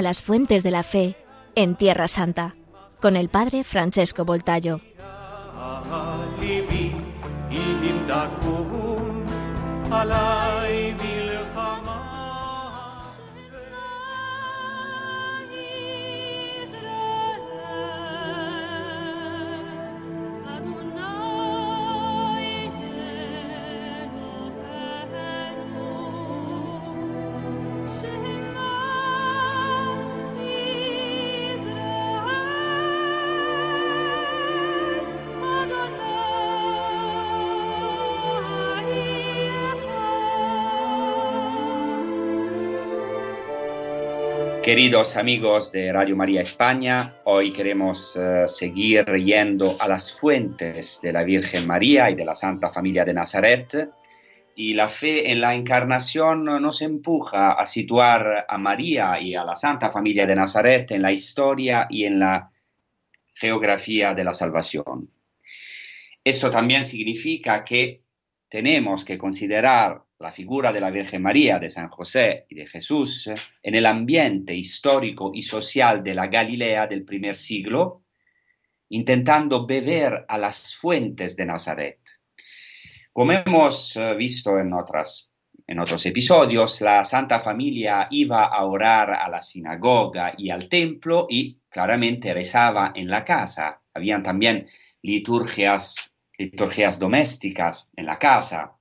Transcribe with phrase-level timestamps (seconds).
[0.00, 1.14] a las fuentes de la fe
[1.54, 2.54] en Tierra Santa
[3.00, 4.80] con el padre Francesco Voltayo.
[44.70, 51.12] Queridos amigos de Radio María España, hoy queremos eh, seguir yendo a las fuentes de
[51.12, 53.90] la Virgen María y de la Santa Familia de Nazaret.
[54.54, 59.56] Y la fe en la encarnación nos empuja a situar a María y a la
[59.56, 62.52] Santa Familia de Nazaret en la historia y en la
[63.34, 65.10] geografía de la salvación.
[66.22, 68.02] Esto también significa que
[68.48, 73.30] tenemos que considerar la figura de la Virgen María, de San José y de Jesús
[73.62, 78.02] en el ambiente histórico y social de la Galilea del primer siglo,
[78.90, 82.00] intentando beber a las fuentes de Nazaret.
[83.14, 85.30] Como hemos eh, visto en, otras,
[85.66, 91.26] en otros episodios, la Santa Familia iba a orar a la sinagoga y al templo
[91.30, 93.80] y claramente rezaba en la casa.
[93.94, 94.68] Habían también
[95.00, 98.76] liturgias, liturgias domésticas en la casa.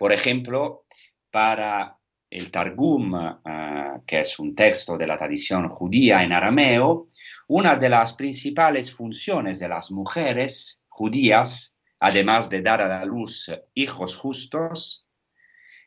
[0.00, 0.86] Por ejemplo,
[1.30, 1.96] para
[2.28, 7.08] el Targum, eh, que es un texto de la tradición judía en arameo,
[7.48, 13.50] una de las principales funciones de las mujeres judías, además de dar a la luz
[13.74, 15.06] hijos justos,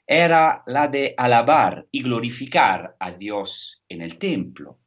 [0.06, 4.80] era la de alabar y glorificar a Dios en el templo.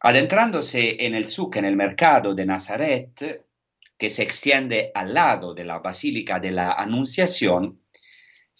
[0.00, 3.46] Adentrándose en el suc, en el mercado de Nazaret,
[3.96, 7.82] que se extiende al lado de la Basílica de la Anunciación,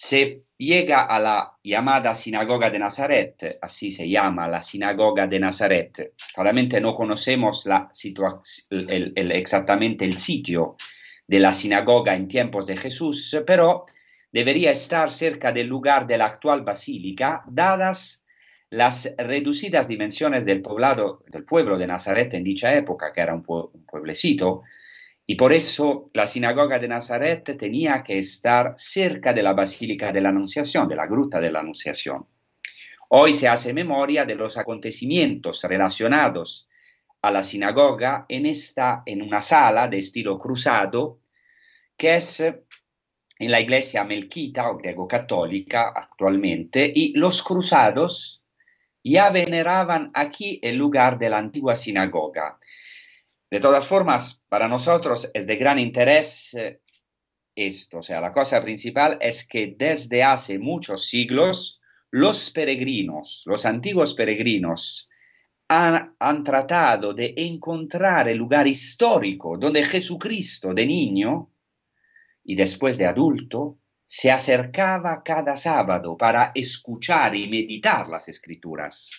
[0.03, 6.15] se llega a la llamada Sinagoga de Nazaret, así se llama la Sinagoga de Nazaret.
[6.35, 7.91] Claramente no conocemos la
[8.71, 10.77] exactamente el sitio
[11.27, 13.85] de la sinagoga en tiempos de Jesús, pero
[14.33, 18.25] debería estar cerca del lugar de la actual basílica, dadas
[18.71, 23.43] las reducidas dimensiones del poblado, del pueblo de Nazaret en dicha época, que era un,
[23.43, 24.63] pueblecito,
[25.31, 30.21] y por eso la sinagoga de Nazaret tenía que estar cerca de la Basílica de
[30.21, 32.27] la Anunciación, de la Gruta de la Anunciación.
[33.11, 36.69] Hoy se hace memoria de los acontecimientos relacionados
[37.23, 41.21] a la sinagoga en, esta, en una sala de estilo cruzado,
[41.97, 48.43] que es en la iglesia melquita o griego-católica actualmente, y los cruzados
[49.05, 52.59] ya veneraban aquí el lugar de la antigua sinagoga.
[53.51, 56.81] De todas formas, para nosotros es de gran interés eh,
[57.57, 63.67] esto, o sea, la cosa principal es que desde hace muchos siglos los peregrinos, los
[63.67, 65.09] antiguos peregrinos,
[65.69, 71.53] han, han, tratado de encontrar el lugar histórico donde Jesucristo de niño
[72.45, 79.11] y después de adulto se acercaba cada sábado para escuchar y meditar las escrituras,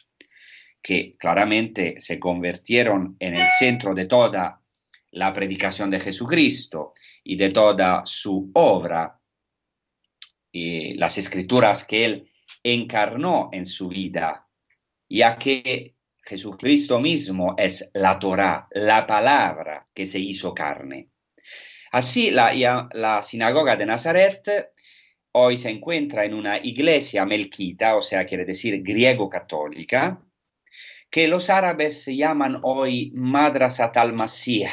[0.81, 4.61] que claramente se convirtieron en el centro de toda
[5.11, 9.19] la predicación de Jesucristo y de toda su obra,
[10.51, 12.31] y las escrituras que él
[12.63, 14.47] encarnó en su vida,
[15.09, 21.09] ya que Jesucristo mismo es la Torah, la palabra que se hizo carne.
[21.91, 24.71] Así la, la sinagoga de Nazaret
[25.33, 30.21] hoy se encuentra en una iglesia melquita, o sea, quiere decir griego-católica,
[31.11, 34.65] que los árabes llaman hoy Madrasat al-Masih,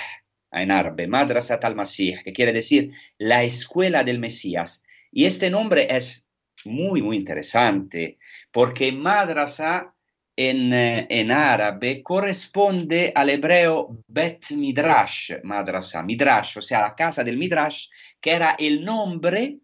[0.53, 4.85] en árabe, Madrasat al-Masih, que quiere decir la escuela del Mesías.
[5.11, 6.31] Y este nombre es
[6.65, 8.19] muy, muy interesante,
[8.53, 9.95] porque madrasa
[10.37, 17.25] en, eh, en, árabe corresponde al hebreo Bet Midrash, madrasa, Midrash, o sea, la casa
[17.25, 17.89] del Midrash,
[18.21, 19.59] que era el nombre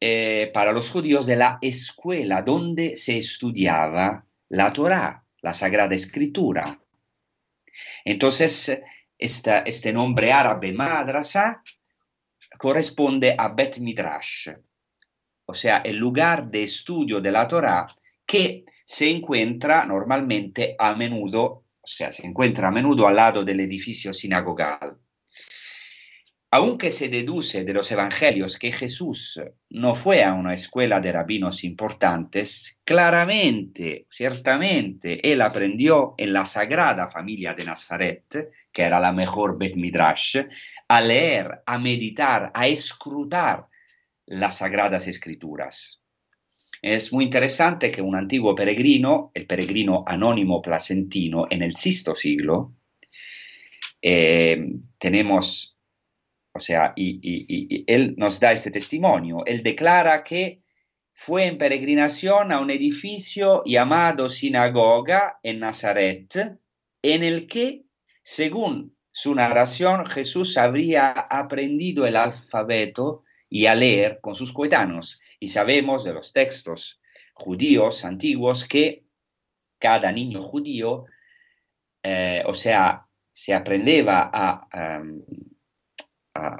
[0.00, 6.80] eh, para los judíos de la escuela donde se estudiaba la Torah, la Sagrada Escritura.
[8.04, 8.80] Entonces,
[9.18, 11.62] este nombre árabe madrasa
[12.58, 14.50] corresponde a Bet Midrash,
[15.46, 17.86] o sea, el lugar de estudio de la Torah
[18.24, 23.60] que se encuentra normalmente a menudo, o sea, se encuentra a menudo al lado del
[23.60, 24.98] edificio sinagogal.
[26.54, 29.40] Aunque se deduce de los evangelios que Jesús
[29.70, 37.08] no fue a una escuela de rabinos importantes, claramente, ciertamente, él aprendió en la sagrada
[37.08, 40.40] familia de Nazaret, que era la mejor Bet Midrash,
[40.88, 43.68] a leer, a meditar, a escrutar
[44.26, 46.02] las sagradas escrituras.
[46.82, 52.74] Es muy interesante que un antiguo peregrino, el peregrino anónimo placentino, en el sexto siglo,
[54.02, 54.66] eh,
[54.98, 55.71] tenemos
[56.54, 59.44] o sea, y, él nos da este testimonio.
[59.46, 60.62] Él declara que
[61.14, 66.58] fue en peregrinación a un edificio llamado sinagoga en Nazaret,
[67.02, 67.84] en el que,
[68.22, 75.20] según su narración, Jesús habría aprendido el alfabeto y a leer con sus coetanos.
[75.38, 77.00] Y sabemos de los textos
[77.34, 79.04] judíos antiguos que
[79.78, 81.06] cada niño judío,
[82.02, 85.02] eh, o sea, se aprendía a,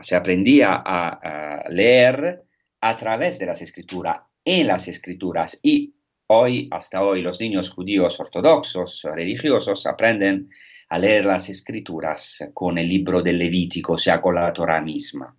[0.03, 2.43] se aprendía a, leer
[2.81, 5.59] a través de las escrituras, en las escrituras.
[5.63, 5.95] Y
[6.27, 10.51] hoy, hasta hoy, los niños judíos ortodoxos, religiosos, aprenden
[10.89, 15.35] a leer las escrituras con el libro del Levítico, o sea, con la Torah misma.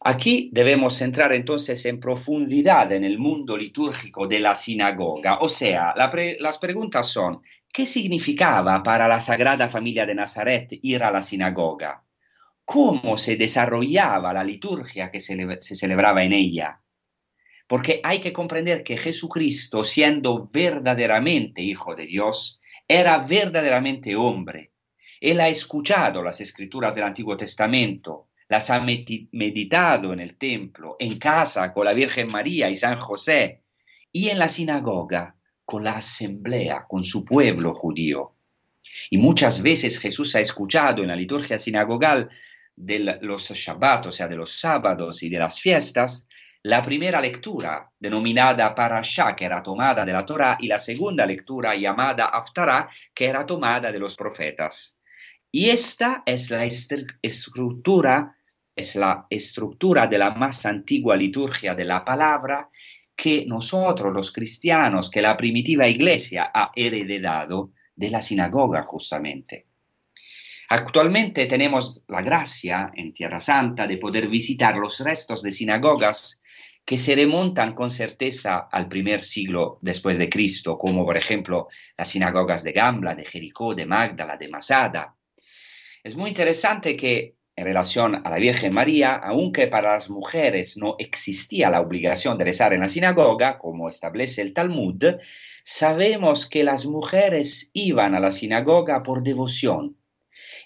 [0.00, 5.94] Aquí debemos entrar entonces en profundidad en el mundo litúrgico de la sinagoga, o sea,
[5.96, 7.42] las preguntas son,
[7.72, 12.05] ¿qué significaba para la Sagrada Familia de Nazaret ir a la sinagoga?
[12.66, 16.80] Cómo se desarrollaba la liturgia que se, celebraba en ella.
[17.68, 24.72] Porque hay que comprender que Jesucristo, siendo verdaderamente Hijo de Dios, era verdaderamente hombre.
[25.20, 31.18] Él ha escuchado las escrituras del Antiguo Testamento, las ha meditado en el templo, en
[31.18, 33.62] casa con la Virgen María y San José,
[34.10, 38.32] y en la sinagoga con la asamblea, con su pueblo judío.
[39.08, 42.28] Y muchas veces Jesús ha escuchado en la liturgia sinagogal
[42.76, 46.28] de los Shabbat, o sea, de los sábados y de las fiestas,
[46.62, 51.74] la primera lectura, denominada Parashá, que era tomada de la Torah, y la segunda lectura,
[51.74, 54.98] llamada Haftarah, que era tomada de los profetas.
[55.50, 56.64] Y esta es la
[57.22, 58.36] estructura,
[58.74, 62.68] es la estructura de la más antigua liturgia de la palabra
[63.14, 69.66] que nosotros, los cristianos, que la primitiva iglesia ha heredado de la sinagoga justamente.
[70.68, 76.42] Actualmente tenemos la gracia en Tierra Santa de poder visitar los restos de sinagogas
[76.84, 82.08] que se remontan con certeza al primer siglo después de Cristo, como por ejemplo las
[82.08, 85.14] sinagogas de Gambla, de Jericó, de Magdala, de Masada.
[86.02, 90.96] Es muy interesante que en relación a la Virgen María, aunque para las mujeres no
[90.98, 95.04] existía la obligación de rezar en la sinagoga, como establece el Talmud,
[95.64, 99.96] sabemos que las mujeres iban a la sinagoga por devoción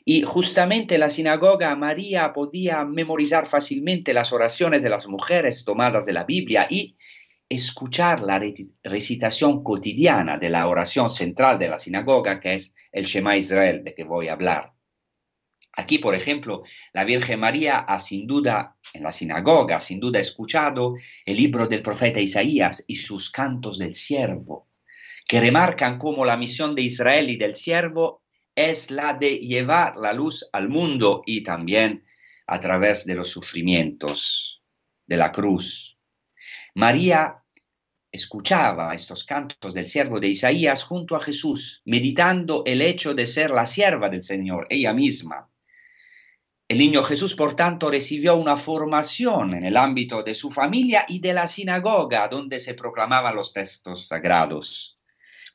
[0.04, 6.06] y justamente en la sinagoga María podía memorizar fácilmente las oraciones de las mujeres tomadas
[6.06, 6.96] de la Biblia y
[7.48, 8.40] escuchar la
[8.84, 13.94] recitación cotidiana de la oración central de la sinagoga, que es el Shema Israel, de
[13.94, 14.72] que voy a hablar.
[15.72, 20.94] Aquí, por ejemplo, la Virgen María ha sin duda, en la sinagoga, sin duda escuchado
[21.24, 24.68] el libro del profeta Isaías y sus cantos del siervo,
[25.28, 28.22] que remarcan cómo la misión de Israel y del siervo
[28.68, 32.04] es la de llevar la luz al mundo y también
[32.46, 34.62] a través de los sufrimientos
[35.06, 35.96] de la cruz.
[36.74, 37.42] María
[38.12, 43.50] escuchaba estos cantos del siervo de Isaías junto a Jesús, meditando el hecho de ser
[43.50, 45.48] la sierva del Señor, ella misma.
[46.68, 51.20] El niño Jesús, por tanto, recibió una formación en el ámbito de su familia y
[51.20, 54.99] de la sinagoga, donde se proclamaban los textos sagrados.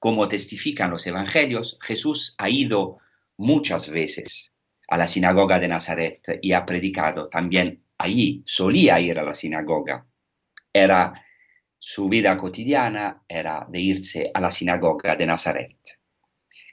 [0.06, 3.00] Como testifican los evangelios, Jesús ha ido
[3.38, 4.54] muchas veces
[4.88, 10.06] a la sinagoga de Nazaret y ha predicado también allí, solía ir a la sinagoga.
[10.72, 11.26] Era
[11.80, 15.76] su vida cotidiana, era de irse a la sinagoga de Nazaret.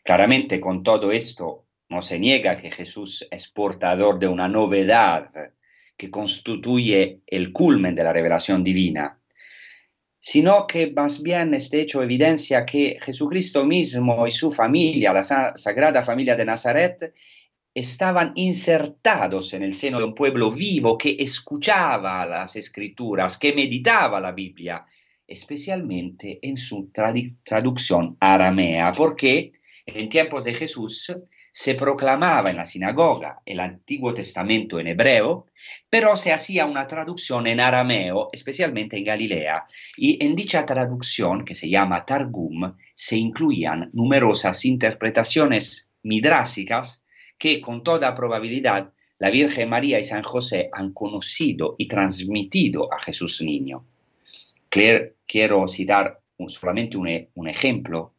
[0.04, 5.30] Claramente con todo esto no se niega que Jesús es portador de una novedad
[5.96, 9.21] que constituye el culmen de la revelación divina
[10.24, 16.04] sino que más bien este hecho evidencia que Jesucristo mismo y su familia, la Sagrada
[16.04, 17.12] Familia de Nazaret,
[17.74, 24.20] estaban insertados en el seno de un pueblo vivo que escuchaba las escrituras, que meditaba
[24.20, 24.86] la Biblia,
[25.26, 31.12] especialmente en su traducción aramea, porque en tiempos de Jesús
[31.52, 35.46] se proclamaba en la sinagoga el Antiguo Testamento en hebreo,
[35.88, 39.64] pero se hacía una traducción en arameo, especialmente en Galilea,
[39.96, 47.04] y en dicha traducción, que se llama Targum, se incluían numerosas interpretaciones midrásicas
[47.36, 52.98] que con toda probabilidad la Virgen María y San José han conocido y transmitido a
[52.98, 53.84] Jesús niño.
[54.68, 58.14] Quiero citar solamente un, ejemplo.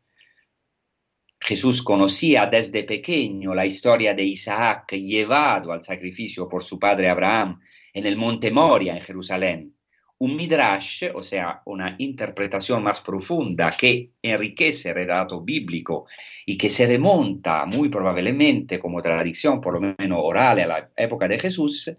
[1.45, 7.59] Jesús conocía desde pequeño la historia de Isaac llevado al sacrificio por su padre Abraham
[7.93, 9.75] en el monte Moria en Jerusalén.
[10.19, 16.05] Un midrash, o sea, una interpretación más profunda que enriquece el relato bíblico
[16.45, 21.27] y que se remonta muy probablemente como tradición, por lo menos oral, a la época
[21.27, 21.91] de Jesús,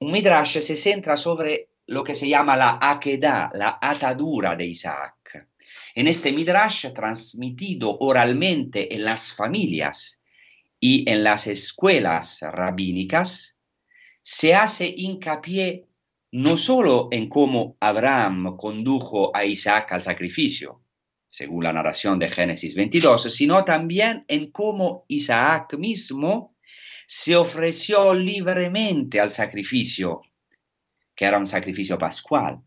[0.00, 5.15] un midrash se centra sobre lo que se llama la Akedah, la atadura de Isaac.
[5.96, 10.20] En este midrash transmitido oralmente en las familias
[10.78, 13.56] y en las escuelas rabínicas,
[14.20, 15.86] se hace hincapié
[16.32, 20.82] no solo en cómo Abraham condujo a Isaac al sacrificio,
[21.28, 26.54] según la narración de Génesis 22, sino también en cómo Isaac mismo
[27.06, 30.20] se ofreció libremente al sacrificio
[31.14, 32.60] que era un sacrificio pascual,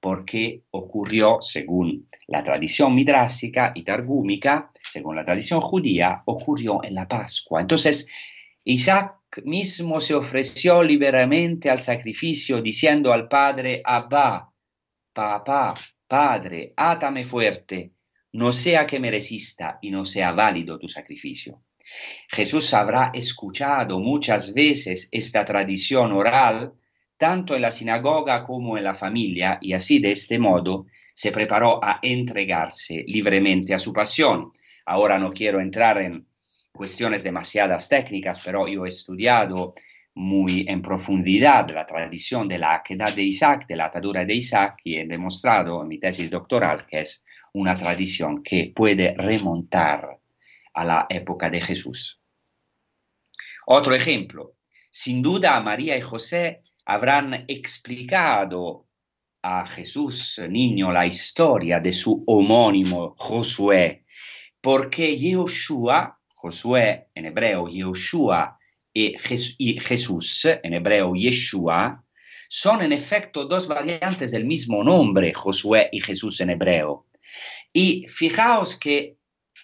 [0.00, 7.06] porque ocurrió, según la tradición midrásica y targúmica, según la tradición judía, ocurrió en la
[7.06, 7.60] Pascua.
[7.60, 8.08] Entonces,
[8.64, 14.52] Isaac mismo se ofreció libremente al sacrificio, diciendo al Padre, Abba,
[15.12, 15.74] papá,
[16.06, 17.92] Padre, átame fuerte,
[18.32, 21.62] no sea que me resista y no sea válido tu sacrificio.
[22.28, 26.74] Jesús habrá escuchado muchas veces esta tradición oral
[27.20, 31.78] tanto en la sinagoga como en la familia, y así de este modo se preparó
[31.84, 34.52] a entregarse libremente a su pasión.
[34.86, 36.26] Ahora no quiero entrar en
[36.72, 39.74] cuestiones demasiadas técnicas, pero yo he estudiado
[40.14, 44.78] muy en profundidad la tradición de la aquedad de Isaac, de la atadura de Isaac,
[44.84, 47.22] y he demostrado en mi tesis doctoral que es
[47.52, 50.18] una tradición que puede remontar
[50.72, 52.18] a la época de Jesús.
[53.66, 54.54] Otro ejemplo,
[54.90, 58.88] sin duda María y José habrán explicado
[59.42, 64.04] a Jesús niño la historia de su homónimo Josué,
[64.60, 68.58] porque Yehoshua, Josué en hebreo Yehoshua
[68.92, 69.14] y,
[69.80, 72.04] Jesús en hebreo Yeshua,
[72.48, 77.06] son en efecto dos variantes del mismo nombre, Josué y Jesús en hebreo.
[77.72, 79.16] Y fijaos que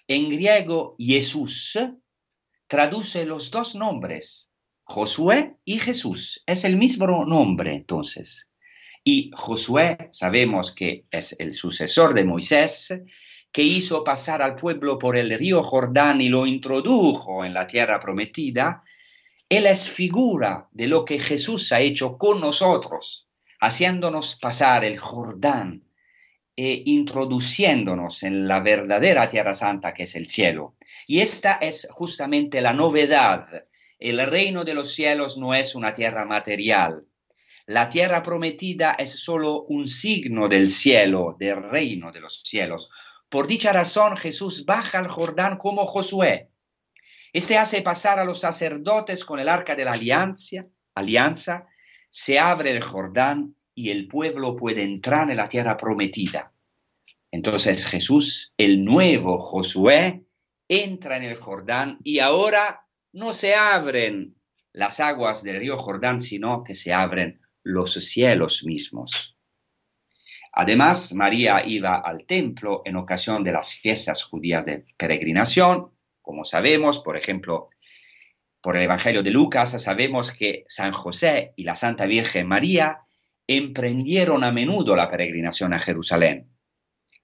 [0.07, 1.77] en griego Jesús
[2.67, 4.46] traduce los dos nombres,
[4.89, 6.41] Josué y Jesús.
[6.45, 8.47] Es el mismo nombre entonces.
[9.03, 12.93] Y Josué sabemos que es el sucesor de Moisés,
[13.51, 17.99] que hizo pasar al pueblo por el río Jordán y lo introdujo en la tierra
[17.99, 18.81] prometida.
[19.49, 23.27] Él es figura de lo que Jesús ha hecho con nosotros,
[23.59, 25.83] haciéndonos pasar el Jordán
[26.55, 30.75] e introduciéndonos en la verdadera tierra santa que es el cielo.
[31.07, 33.66] Y esta es justamente la novedad
[33.99, 37.05] el reino de los cielos no es una tierra material.
[37.65, 42.89] La tierra prometida es solo un signo del cielo, del reino de los cielos.
[43.29, 46.49] Por dicha razón Jesús baja al Jordán como Josué.
[47.33, 51.67] Este hace pasar a los sacerdotes con el arca de la alianza, alianza,
[52.09, 56.53] se abre el Jordán y el pueblo puede entrar en la tierra prometida.
[57.31, 60.23] Entonces Jesús, el nuevo Josué,
[60.69, 62.86] entra en el Jordán y ahora
[63.17, 64.35] no se abren
[64.73, 69.35] las aguas del río Jordán, sino que se abren los cielos mismos.
[70.53, 75.93] Además, María iba al templo en ocasión de las fiestas judías de peregrinación.
[76.21, 77.69] Como sabemos, por ejemplo,
[78.61, 82.99] por el Evangelio de Lucas, sabemos que San José y la Santa Virgen María
[83.47, 86.51] emprendieron a menudo la peregrinación a Jerusalén.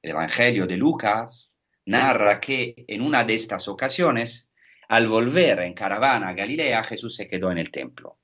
[0.01, 1.53] El Evangelio de Lucas
[1.85, 4.49] narra que en una de estas ocasiones
[4.87, 8.19] al volver en caravana a Galilea, Jesús se quedó en el templo.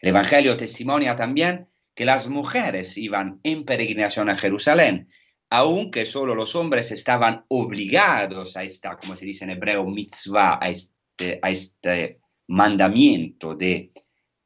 [0.00, 5.08] El Evangelio testimonia también que las mujeres iban en peregrinación a Jerusalén,
[5.50, 10.70] aunque solo los hombres estaban obligados a esta, como se dice en hebreo, mitzvah, a
[10.70, 13.90] este, a este mandamiento de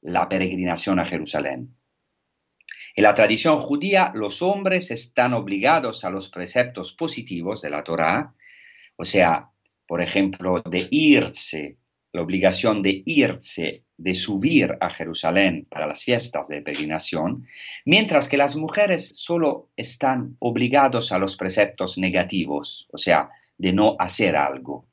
[0.03, 1.77] la peregrinación a Jerusalén.
[2.95, 8.35] En la tradición judía, los hombres están obligados a los preceptos positivos de la Torá,
[8.97, 9.51] o sea,
[9.87, 11.77] por ejemplo, de irse,
[12.13, 17.47] la obligación de irse, de subir a Jerusalén para las fiestas de peregrinación,
[17.85, 23.97] mientras que las mujeres solo están obligados a los preceptos negativos, o sea, de no
[23.99, 24.87] hacer algo.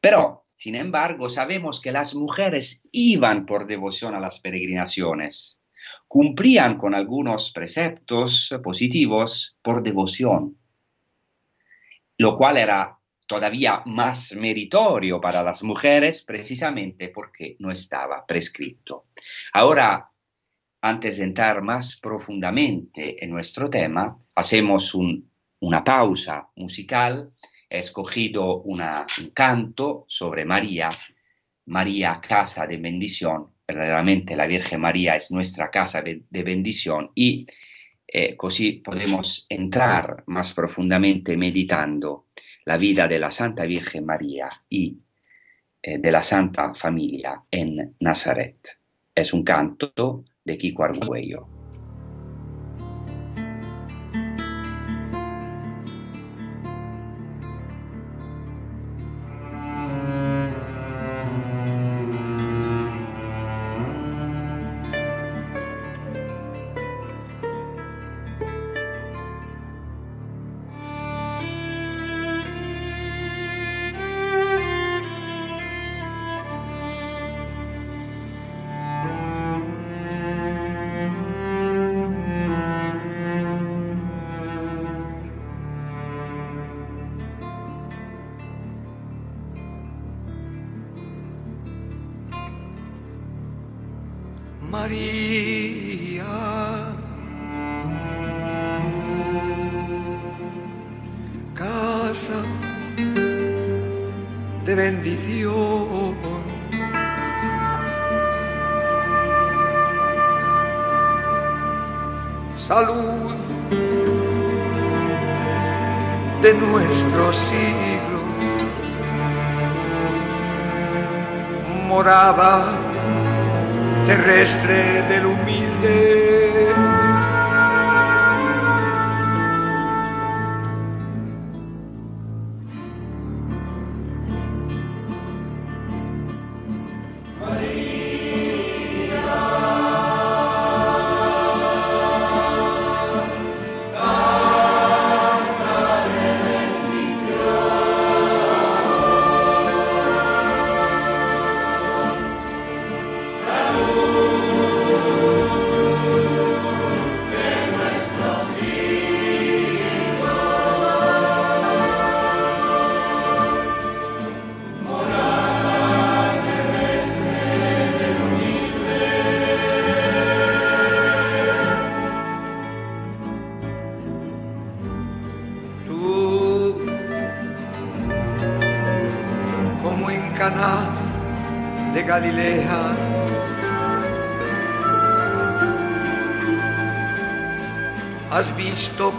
[0.00, 5.60] Pero Sin embargo, sabemos que las mujeres iban por devoción a las peregrinaciones,
[6.08, 10.56] cumplían con algunos preceptos positivos por devoción,
[12.16, 19.06] lo cual era todavía más meritorio para las mujeres precisamente porque no estaba prescrito.
[19.52, 20.10] Ahora,
[20.80, 24.94] antes de entrar más profundamente en nuestro tema, hacemos
[25.60, 27.32] una pausa musical.
[27.68, 28.80] He escogido un
[29.34, 30.88] canto sobre María,
[31.66, 33.48] María, casa de bendición.
[33.66, 37.46] Verdaderamente la Virgen María es nuestra casa de bendición y
[38.08, 42.25] eh, così podemos entrar más profundamente meditando
[42.66, 44.98] la vida de la Santa Virgen María y
[45.82, 48.80] eh, de la Santa Familia en Nazaret.
[49.14, 51.55] Es un canto de Kiko Arguello.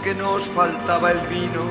[0.02, 1.62] Que nos faltaba el vino.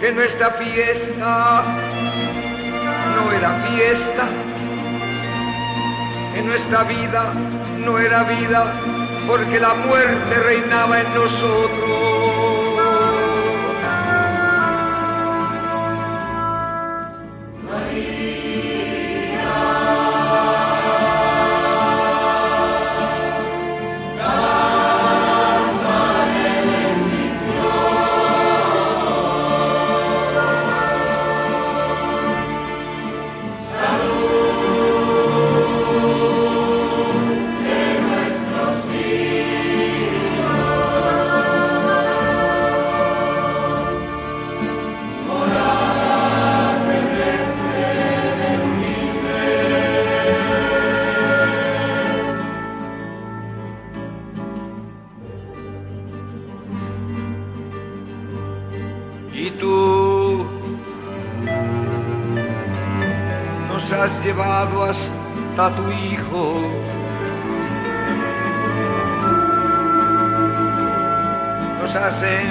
[0.00, 1.62] Que nuestra fiesta
[3.14, 4.24] no era fiesta,
[6.34, 7.32] que nuestra vida
[7.78, 8.74] no era vida,
[9.26, 11.77] porque la muerte reinaba en nosotros.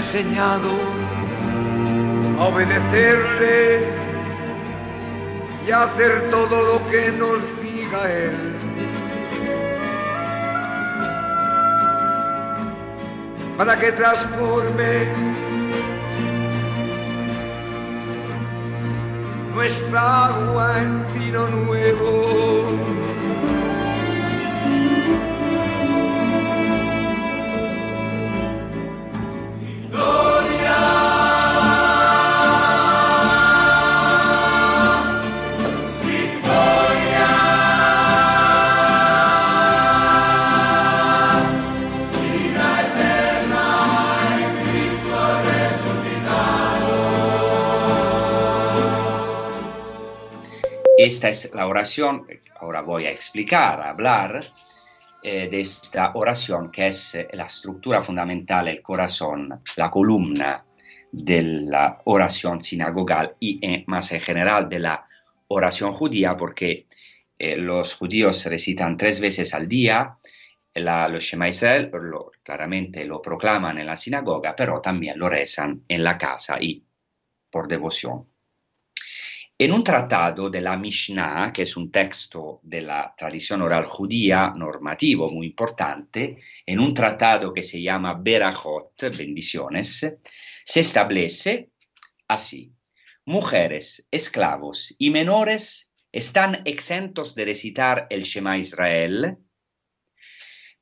[0.07, 0.71] Enseñado
[2.37, 3.87] a obedecerle
[5.65, 8.55] y a hacer todo lo que nos diga Él.
[13.57, 15.07] Para que transforme
[19.53, 22.46] nuestra agua en vino nuevo.
[51.07, 52.27] Esta es la oración,
[52.59, 54.45] ahora voy a explicar, a hablar
[55.23, 60.63] eh, de esta oración que es eh, la estructura fundamental, el corazón, la columna
[61.11, 65.07] de la oración sinagogal y eh, más en general de la
[65.47, 66.87] oración judía, porque
[67.39, 70.17] los judíos recitan tres veces al día
[70.73, 71.91] la, Shema Israel,
[72.43, 76.83] claramente lo proclaman en la sinagoga, pero también lo rezan en la casa y
[77.51, 78.25] por devoción.
[79.59, 84.53] En un tratado de la Mishnah, que es un texto de la tradición oral judía
[84.55, 90.19] normativo muy importante, en un tratado que se llama Berachot, bendiciones,
[90.63, 91.71] se establece
[92.27, 92.71] así,
[93.25, 99.37] mujeres, esclavos y menores están exentos de recitar el Shema Israel,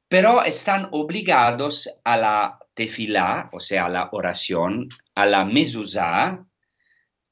[0.10, 6.46] pero están obligados a la tefilá, o sea, a la oración, a la mezuzá,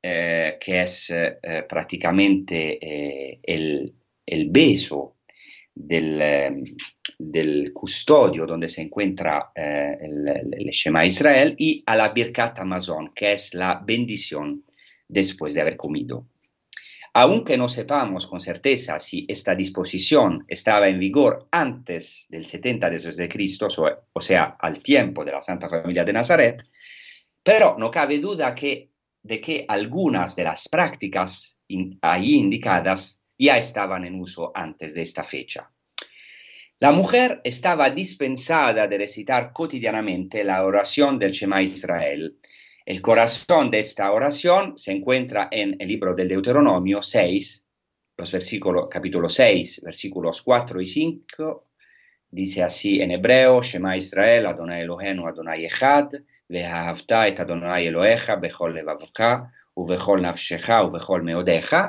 [0.05, 3.95] eh, que es eh, eh, prácticamente el,
[4.49, 5.15] beso
[5.73, 13.31] del, custodio donde se encuentra el, el, Shema Israel, y a la Birkat Amazon, que
[13.31, 14.65] es la bendición
[15.07, 16.27] después de haber comido.
[17.13, 23.15] Aunque no sepamos con certeza si esta disposición estaba en vigor antes del 70 después
[23.15, 23.69] de Cristo,
[24.11, 26.61] o sea, al tiempo de la Santa Familia de Nazaret,
[27.41, 28.92] pero no cabe duda que
[29.23, 31.59] de que algunas de las prácticas
[32.01, 35.71] ahí indicadas ya estaban en uso antes de esta fecha.
[36.79, 42.37] La mujer estaba dispensada de recitar cotidianamente la oración del Shema Israel.
[42.85, 47.65] El corazón de esta oración se encuentra en el libro del Deuteronomio 6,
[48.17, 51.69] los versículos, capítulo 6, versículos 4 y 5.
[52.29, 56.09] Dice así en hebreo, Shema Israel, Adonai Elohenu, Adonai Echad,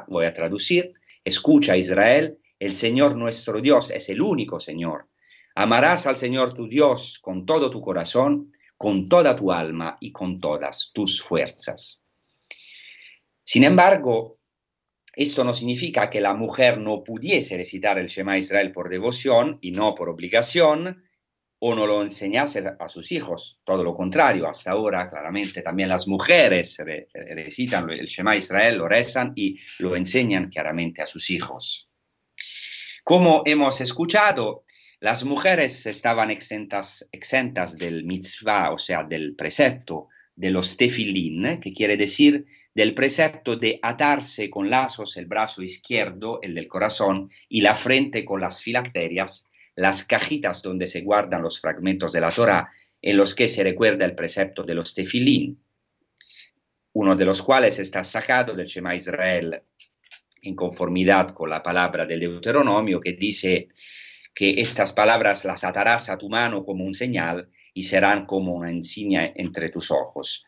[0.09, 5.09] voy a traducir, escucha Israel, el Señor nuestro Dios es el único Señor.
[5.55, 10.41] Amarás al Señor tu Dios con todo tu corazón, con toda tu alma y con
[10.41, 12.01] todas tus fuerzas.
[13.45, 14.39] Sin embargo,
[15.15, 19.71] esto no significa que la mujer no pudiese recitar el Shema Israel por devoción y
[19.71, 21.05] no por obligación,
[21.59, 23.59] o no lo enseñase a sus hijos.
[23.65, 26.77] Todo lo contrario, hasta ahora claramente también las mujeres
[27.15, 31.89] recitan el Shema Israel, lo rezan y lo enseñan claramente a sus hijos.
[33.03, 34.65] Como hemos escuchado,
[35.01, 41.73] las mujeres estaban exentas, exentas del mitzvah, o sea, del precepto de los tefilín, que
[41.73, 47.61] quiere decir del precepto de atarse con lazos el brazo izquierdo, el del corazón, y
[47.61, 52.71] la frente con las filacterias, las cajitas donde se guardan los fragmentos de la Torah,
[53.03, 55.63] en los que se recuerda el precepto de los tefilín,
[56.95, 59.63] uno de los cuales está sacado del Shema Israel
[60.43, 63.69] en conformidad con la palabra del Deuteronomio que dice
[64.35, 68.71] que estas palabras las atarás a tu mano como un señal y serán como una
[68.71, 70.45] insignia entre tus ojos.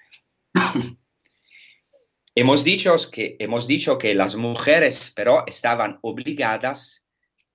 [2.35, 7.06] hemos, dicho que, hemos dicho que las mujeres pero estaban obligadas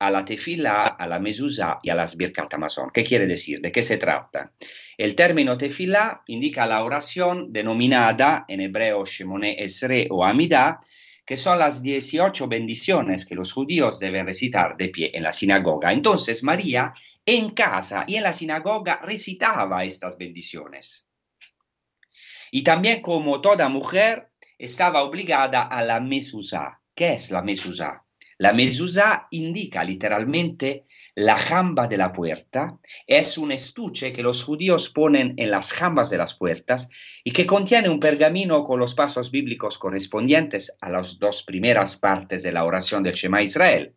[0.01, 2.89] a la tefila, a la mezuzá y a las birkat amazon.
[2.91, 3.61] ¿Qué quiere decir?
[3.61, 4.51] ¿De qué se trata?
[4.97, 10.81] El término tefila indica la oración denominada en hebreo Shemone Esre o Amidá,
[11.23, 15.93] que son las 18 bendiciones que los judíos deben recitar de pie en la sinagoga.
[15.93, 21.05] Entonces María en casa y en la sinagoga recitaba estas bendiciones.
[22.49, 26.81] Y también como toda mujer estaba obligada a la mezuzá.
[26.95, 28.03] ¿Qué es la mezuzá?
[28.41, 32.79] La mezuzá indica literalmente la jamba de la puerta.
[33.05, 36.89] Es un estuche que los judíos ponen en las jambas de las puertas
[37.23, 42.41] y que contiene un pergamino con los pasos bíblicos correspondientes a las dos primeras partes
[42.41, 43.93] de la oración del Shema Israel.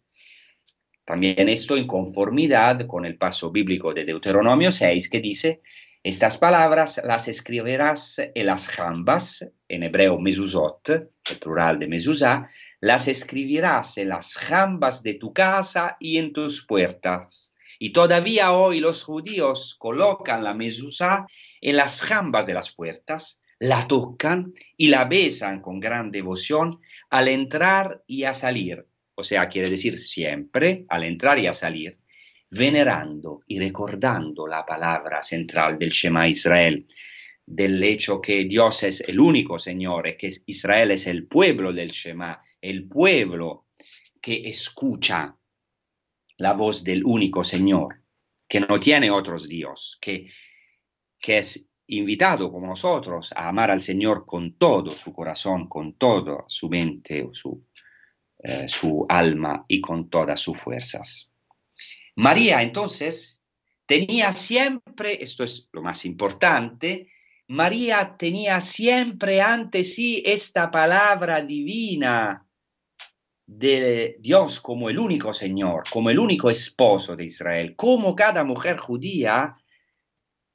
[1.06, 5.62] También esto en conformidad con el paso bíblico de Deuteronomio 6 que dice,
[6.02, 12.50] estas palabras las escribirás en las jambas, en hebreo mezuzot, el plural de mezuzá,
[12.84, 17.54] las escribirás en las jambas de tu casa y en tus puertas.
[17.78, 21.26] Y todavía hoy los judíos colocan la mezuzá
[21.62, 27.28] en las jambas de las puertas, la tocan y la besan con gran devoción al
[27.28, 28.84] entrar y a salir.
[29.14, 31.96] O sea, quiere decir siempre, al entrar y a salir,
[32.50, 36.86] venerando y recordando la palabra central del Shema Israel,
[37.46, 42.42] del hecho que Dios es el único Señor que Israel es el pueblo del Shema,
[42.60, 43.66] el pueblo
[44.20, 45.36] que escucha
[46.38, 48.02] la voz del único Señor,
[48.48, 50.28] que no tiene otros Dios, que,
[51.18, 56.44] que es invitado como nosotros a amar al Señor con todo su corazón, con toda
[56.48, 57.66] su mente, su,
[58.38, 61.30] eh, su alma y con todas sus fuerzas.
[62.16, 63.42] María entonces
[63.86, 67.08] tenía siempre, esto es lo más importante,
[67.48, 72.46] María tenía siempre ante sí esta palabra divina
[73.46, 78.78] de Dios como el único Señor, como el único esposo de Israel, como cada mujer
[78.78, 79.56] judía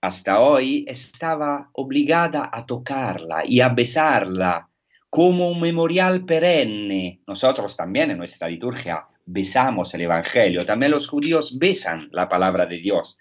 [0.01, 4.69] hasta hoy estaba obligada a tocarla y a besarla
[5.09, 7.21] como un memorial perenne.
[7.27, 12.77] Nosotros también en nuestra liturgia besamos el Evangelio, también los judíos besan la palabra de
[12.79, 13.19] Dios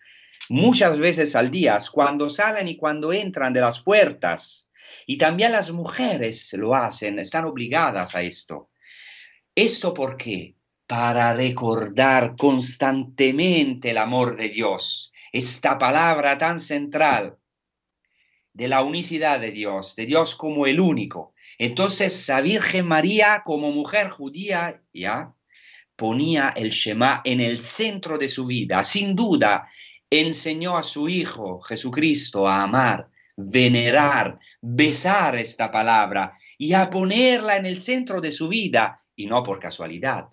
[0.48, 4.70] muchas veces al día, cuando salen y cuando entran de las puertas.
[5.06, 8.70] Y también las mujeres lo hacen, están obligadas a esto.
[9.54, 10.56] ¿Esto por qué?
[10.86, 17.36] Para recordar constantemente el amor de Dios, esta palabra tan central
[18.52, 21.34] de la unicidad de Dios, de Dios como el único.
[21.58, 25.34] Entonces, la Virgen María, como mujer judía, ya
[25.96, 28.84] ponía el Shema en el centro de su vida.
[28.84, 29.68] Sin duda,
[30.10, 37.66] enseñó a su Hijo Jesucristo a amar, venerar, besar esta palabra y a ponerla en
[37.66, 40.28] el centro de su vida, y no por casualidad.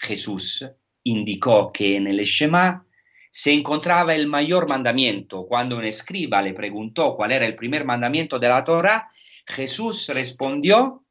[0.00, 0.64] Jesús
[1.02, 2.86] indicó que en el Shema
[3.30, 5.46] se encontraba el mayor mandamiento.
[5.46, 9.10] Cuando un escriba le preguntó cuál era el primer mandamiento de la Torah,
[9.46, 11.04] Jesús respondió,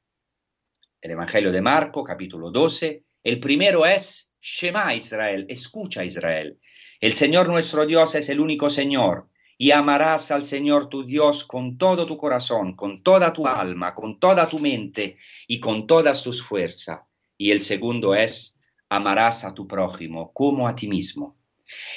[1.01, 6.59] el Evangelio de Marco, capítulo 12, el primero es Shema Israel, escucha Israel.
[6.99, 11.77] El Señor nuestro Dios es el único Señor, y amarás al Señor tu Dios con
[11.77, 16.43] todo tu corazón, con toda tu alma, con toda tu mente y con todas tus
[16.43, 17.01] fuerzas.
[17.37, 18.57] Y el segundo es,
[18.89, 21.37] amarás a tu prójimo como a ti mismo.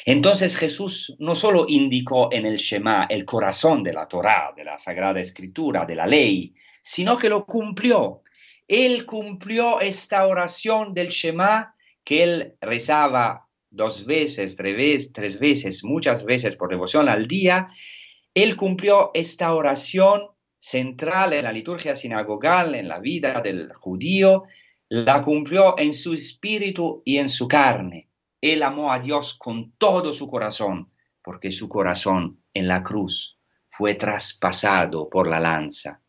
[0.05, 4.79] Entonces Jesús no solo indicó en el Shema el corazón de la Torá, de la
[4.79, 8.23] Sagrada Escritura, de la ley, sino que lo cumplió.
[8.67, 15.85] Él cumplió esta oración del Shema que él rezaba dos veces, tres veces, tres veces,
[15.85, 17.69] muchas veces por devoción al día,
[18.35, 20.29] él cumplió esta oración
[20.59, 24.45] central en la liturgia sinagogal, en la vida del judío,
[24.89, 28.09] la cumplió en su espíritu y en su carne.
[28.41, 30.91] Él amó a Dios con todo su corazón,
[31.23, 33.39] porque su corazón en la cruz
[33.71, 36.03] fue traspasado por la lanza.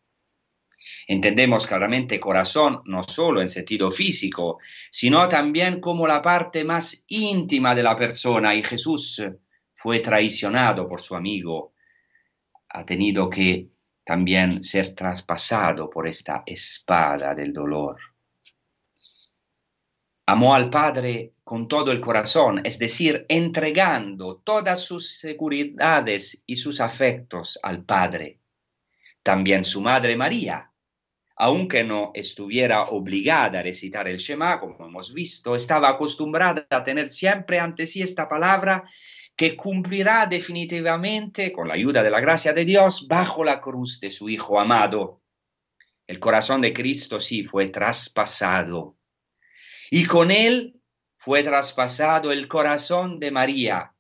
[1.11, 7.75] Entendemos claramente corazón no solo en sentido físico, sino también como la parte más íntima
[7.75, 9.21] de la persona y Jesús
[9.75, 11.73] fue traicionado por su amigo,
[12.69, 13.67] ha tenido que
[14.05, 17.97] también ser traspasado por esta espada del dolor.
[20.27, 26.79] Amó al Padre con todo el corazón, es decir, entregando todas sus seguridades y sus
[26.79, 28.39] afectos al Padre.
[29.21, 30.70] También su madre María
[31.43, 37.11] aunque no estuviera obligada a recitar el Shema, como hemos visto, estaba acostumbrada a tener
[37.11, 38.87] siempre ante sí esta palabra
[39.35, 44.11] que cumplirá definitivamente, con la ayuda de la gracia de Dios, bajo la cruz de
[44.11, 45.23] su Hijo amado.
[46.05, 48.99] El corazón de Cristo sí fue traspasado.
[49.89, 50.79] Y con él
[51.17, 53.95] fue traspasado el corazón de María.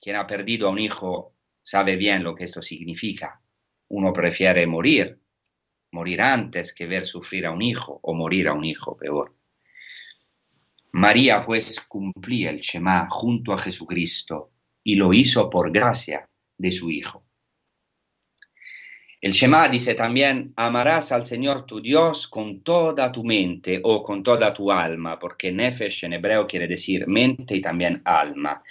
[0.00, 3.42] Quien ha perdido a un hijo sabe bien lo que esto significa.
[3.88, 5.18] Uno prefiere morir
[5.94, 9.34] morir antes que ver sufrir a un hijo o morir a un hijo peor.
[10.92, 14.50] María pues cumplía el Shema junto a Jesucristo
[14.82, 16.28] y lo hizo por gracia
[16.58, 17.24] de su Hijo.
[19.20, 24.22] El Shema dice también, amarás al Señor tu Dios con toda tu mente o con
[24.22, 28.62] toda tu alma, porque nefesh en hebreo quiere decir mente y también alma.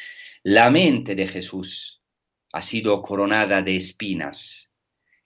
[0.44, 2.02] La mente de Jesús
[2.52, 4.70] ha sido coronada de espinas,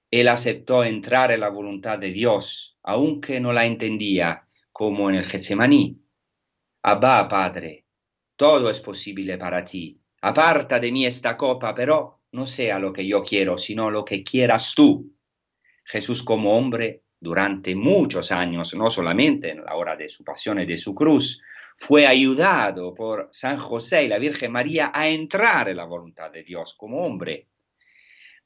[0.10, 5.26] él aceptó entrar en la voluntad de Dios, aunque no la entendía, como en el
[5.26, 6.00] Getsemaní.
[6.84, 7.86] Abba, Padre,
[8.36, 10.00] todo es posible para ti.
[10.22, 14.24] Aparta de mí esta copa, pero no sea lo que yo quiero, sino lo que
[14.24, 15.14] quieras tú.
[15.84, 20.66] Jesús como hombre, durante muchos años, no solamente en la hora de su pasión y
[20.66, 21.42] de su cruz,
[21.78, 26.44] fue ayudado por San José y la Virgen María a entrar en la voluntad de
[26.44, 27.48] Dios como hombre.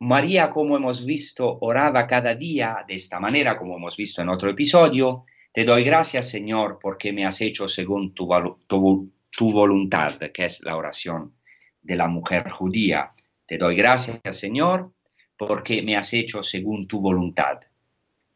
[0.04, 4.50] María, como hemos visto, oraba cada día de esta manera, como hemos visto en otro
[4.50, 5.26] episodio.
[5.54, 11.36] Te doy gracias, Señor, porque me has hecho según tu, voluntad, que es la oración
[11.84, 13.12] de la mujer judía.
[13.46, 14.92] Te doy gracias, Señor,
[15.38, 17.60] porque me has hecho según tu voluntad.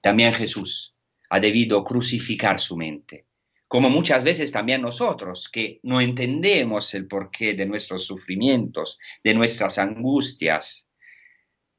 [0.01, 0.93] También Jesús
[1.31, 3.25] ha debido crucificar su mente,
[3.67, 9.79] como muchas veces también nosotros, que no entendemos el porqué de nuestros sufrimientos, de nuestras
[9.79, 10.87] angustias,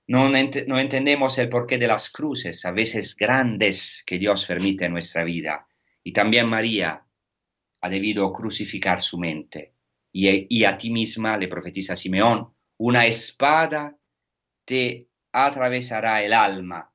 [0.08, 5.24] no, entendemos el porqué de las cruces, a veces grandes, que Dios permite en nuestra
[5.24, 5.66] vida.
[6.04, 7.04] Y también María
[7.80, 9.74] ha debido crucificar su mente.
[10.12, 13.98] Y, a ti misma, le profetiza Simeón, una espada
[14.64, 16.90] te atravesará el alma.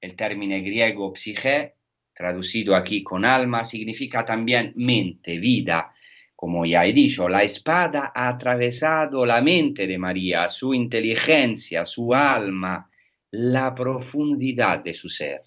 [0.00, 1.74] El término griego psique,
[2.14, 5.92] traducido aquí con alma, significa también mente, vida.
[6.40, 12.14] Como ya he dicho, la espada ha atravesado la mente de María, su inteligencia, su
[12.14, 12.90] alma,
[13.30, 15.42] la profundidad de su ser.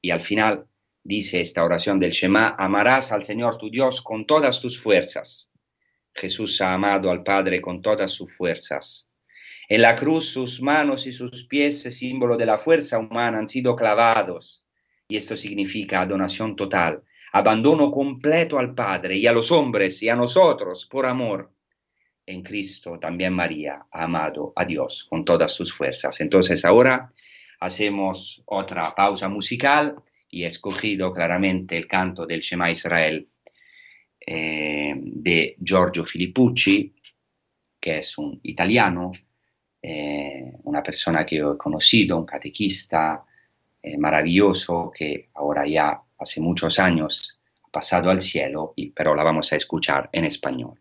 [0.00, 0.68] Y al final
[1.02, 5.50] dice esta oración del Shema, amarás al Señor tu Dios con todas tus fuerzas.
[6.14, 9.10] Jesús ha amado al Padre con todas sus fuerzas.
[9.68, 13.74] En la cruz sus manos y sus pies, símbolo de la fuerza humana, han sido
[13.74, 14.64] clavados.
[15.08, 20.16] Y esto significa donación total, abandono completo al Padre y a los hombres y a
[20.16, 21.52] nosotros por amor.
[22.26, 26.20] En Cristo también María ha amado a Dios con todas sus fuerzas.
[26.20, 27.12] Entonces ahora
[27.60, 29.96] hacemos otra pausa musical
[30.28, 33.28] y he escogido claramente el canto del Shema Israel
[34.20, 36.94] eh, de Giorgio Filippucci,
[37.80, 39.12] que es un italiano,
[39.82, 43.24] eh, una persona que he conocido, un catequista
[43.82, 49.22] eh, maravilloso que ahora ya hace muchos años ha pasado al cielo, y, pero la
[49.22, 50.78] vamos a escuchar en español.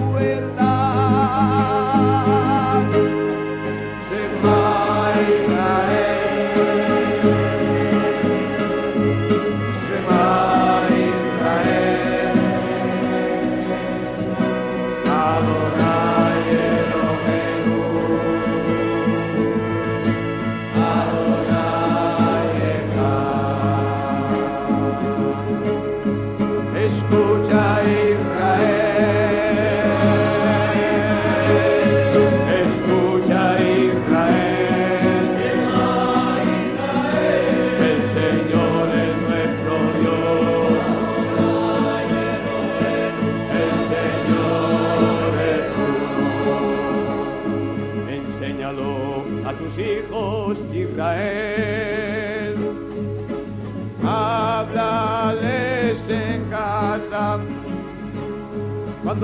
[0.00, 0.37] away.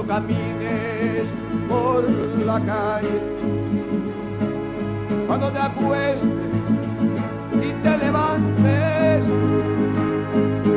[0.06, 1.26] camines
[1.68, 2.04] por
[2.44, 3.20] la calle,
[5.26, 6.28] cuando te acuestes
[7.62, 9.24] y te levantes,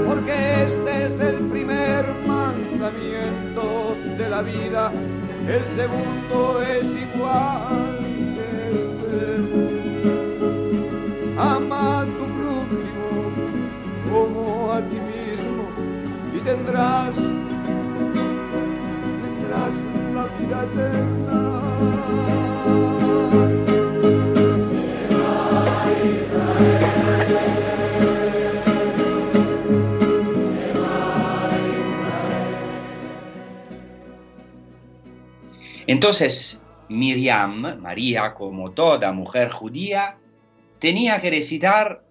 [0.08, 4.92] porque este es el primer mandamiento de la vida,
[5.48, 7.98] el segundo es igual.
[8.72, 9.78] Este.
[11.40, 13.08] Ama a tu prójimo
[14.10, 15.66] como a ti mismo
[16.36, 17.16] y tendrás
[35.88, 40.18] Entonces, Miriam, María, como toda mujer judía,
[40.80, 42.04] tenía que recitar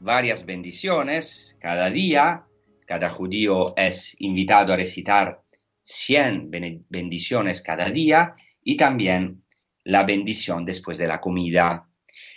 [0.00, 2.44] varias bendiciones cada día.
[2.86, 5.42] Cada judío es invitado a recitar
[5.82, 6.50] 100
[6.88, 9.44] bendiciones cada día y también
[9.84, 11.88] la bendición después de la comida.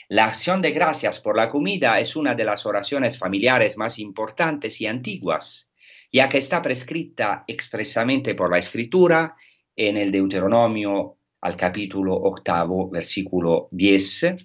[0.10, 4.80] La acción de gracias por la comida es una de las oraciones familiares más importantes
[4.82, 5.70] y antiguas,
[6.12, 9.36] ya que está prescrita expresamente por la escritura
[9.76, 14.38] en el Deuteronomio al capítulo octavo, versículo 10,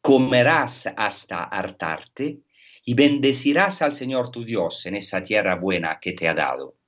[0.00, 2.40] comerás hasta hartarte
[2.84, 6.79] y bendecirás al Señor tu Dios en esa tierra buena que te ha dado.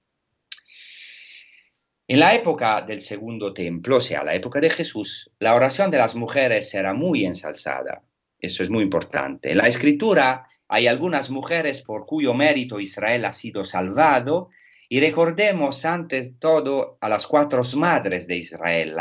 [2.09, 5.99] En la época del segundo templo, o sea, la época de Jesús, la oración de
[5.99, 8.03] las mujeres era muy ensalzada.
[8.39, 9.53] Eso es muy importante.
[9.53, 14.51] En la escritura hay algunas mujeres por cuyo mérito Israel ha sido salvado
[14.89, 18.97] y recordemos ante todo a las cuatro madres de Israel,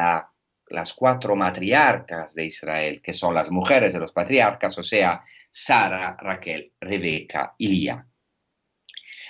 [0.69, 6.15] las cuatro matriarcas de Israel, que son las mujeres de los patriarcas, o sea, Sara,
[6.19, 8.05] Raquel, Rebeca y Lía.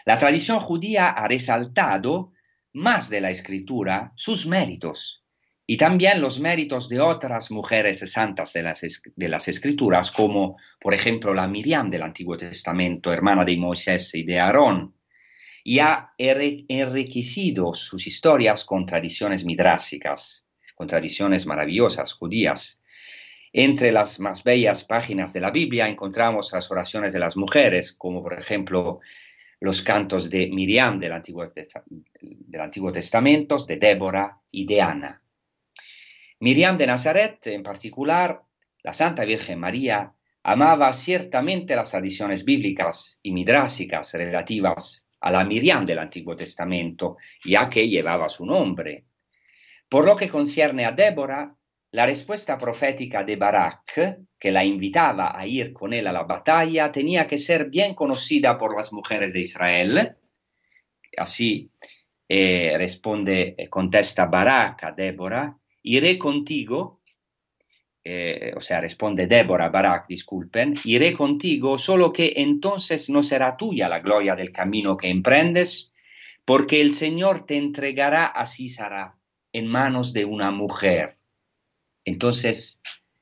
[0.06, 2.34] La tradición judía ha resaltado
[2.74, 5.22] más de la escritura sus méritos
[5.68, 10.94] y también los méritos de otras mujeres santas de las, de las escrituras, como por
[10.94, 14.96] ejemplo la Miriam del Antiguo Testamento, hermana de Moisés y de Aarón,
[15.64, 20.46] y ha enriquecido sus historias con tradiciones midrásicas,
[20.76, 22.82] con tradiciones maravillosas judías.
[23.54, 28.24] Entre las más bellas páginas de la Biblia encontramos las oraciones de las mujeres, como
[28.24, 29.00] por ejemplo
[29.62, 35.22] los cantos de Miriam del Antiguo, del Antiguo Testamento, de Débora y de Ana.
[36.40, 38.42] Miriam de Nazaret, en particular,
[38.82, 45.86] la Santa Virgen María, amaba ciertamente las tradiciones bíblicas y midrásicas relativas a la Miriam
[45.86, 49.06] del Antiguo Testamento, ya que llevaba su nombre.
[49.88, 51.56] Por lo que concierne a Débora,
[51.92, 56.92] la respuesta profética de Barak, que la invitaba a ir con él a la batalla,
[56.92, 60.16] tenía que ser bien conocida por las mujeres de Israel.
[61.18, 61.70] Así
[62.30, 67.02] eh, responde, eh, contesta Barak a Débora, iré contigo,
[68.04, 73.58] eh, o sea, responde Débora a Barak, disculpen, iré contigo, solo que entonces no será
[73.58, 75.92] tuya la gloria del camino que emprendes,
[76.46, 79.18] porque el Señor te entregará a Sísara
[79.52, 81.21] en manos de una mujer
[82.06, 82.82] entonces,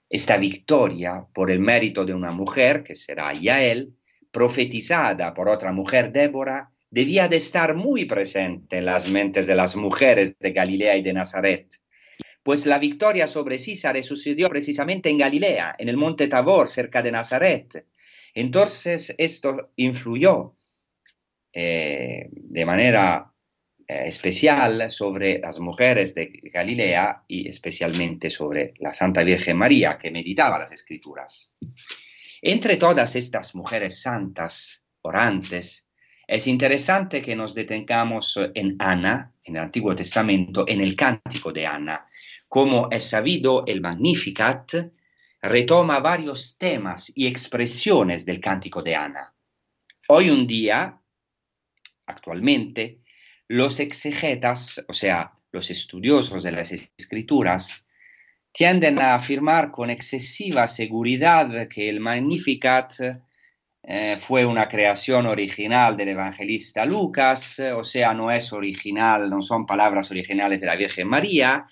[0.09, 3.93] esta victoria por el mérito de una mujer, que será Yael,
[4.31, 9.75] profetizada por otra mujer, Débora, debía de estar muy presente en las mentes de las
[9.75, 11.79] mujeres de Galilea y de Nazaret,
[12.41, 17.11] pues la victoria sobre Císare sucedió precisamente en Galilea, en el monte Tabor, cerca de
[17.11, 17.85] Nazaret.
[18.33, 20.53] Entonces esto influyó
[21.53, 23.28] eh, de manera
[23.89, 30.59] especial sobre las mujeres de Galilea y especialmente sobre la Santa Virgen María que meditaba
[30.59, 31.55] las escrituras.
[32.41, 35.89] Entre todas estas mujeres santas, orantes,
[36.27, 41.65] es interesante que nos detengamos en Ana, en el Antiguo Testamento, en el cántico de
[41.65, 42.05] Ana.
[42.47, 44.71] Como es sabido, el Magnificat
[45.41, 49.33] retoma varios temas y expresiones del cántico de Ana.
[50.09, 51.01] Hoy un día,
[52.05, 52.99] actualmente,
[53.49, 57.83] los exegetas, o sea, los estudiosos de las escrituras,
[58.51, 62.93] tienden a afirmar con excesiva seguridad que el Magnificat
[63.81, 69.65] eh, fue una creación original del evangelista Lucas, o sea, no es original, no son
[69.65, 71.65] palabras originales de la Virgen María,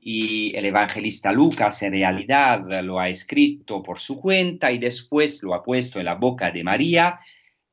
[0.00, 5.54] y el evangelista Lucas en realidad lo ha escrito por su cuenta y después lo
[5.54, 7.20] ha puesto en la boca de María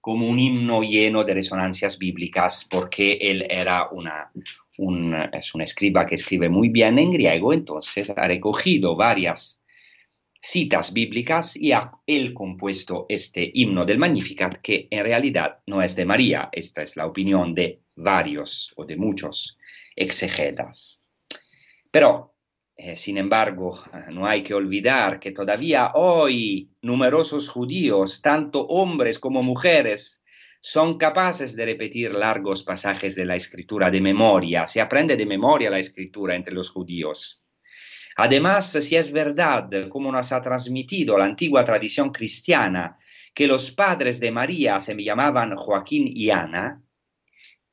[0.07, 4.31] como un himno lleno de resonancias bíblicas, porque él era una,
[4.77, 9.61] un, es un escriba que escribe muy bien en griego, entonces ha recogido varias
[10.41, 15.93] citas bíblicas y ha él compuesto este himno del Magnificat, que en realidad no es
[15.97, 19.57] de María, esta es la opinión de varios o de muchos
[19.93, 21.03] exegetas.
[21.91, 22.36] Pero
[22.77, 29.41] eh, sin embargo, no hay que olvidar que todavía hoy numerosos judíos, tanto hombres como
[29.41, 30.23] mujeres,
[30.61, 34.67] son capaces de repetir largos pasajes de la escritura de memoria.
[34.67, 37.43] Se aprende de memoria la escritura entre los judíos.
[38.15, 42.97] Además, si es verdad, como nos ha transmitido la antigua tradición cristiana,
[43.33, 46.81] que los padres de María se llamaban Joaquín y Ana,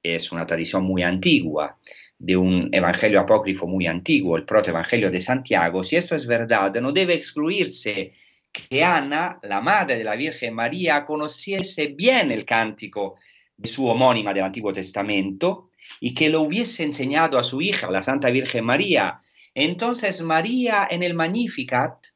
[0.02, 1.78] es una tradición muy antigua,
[2.18, 6.92] de un evangelio apócrifo muy antiguo, el protoevangelio de Santiago, si esto es verdad, no
[6.92, 8.12] debe excluirse
[8.52, 13.16] que Ana, la madre de la Virgen María, conociese bien el cántico
[13.56, 18.02] de su homónima del Antiguo Testamento y que lo hubiese enseñado a su hija, la
[18.02, 19.20] Santa Virgen María,
[19.54, 22.06] Entonces María en el Magnificat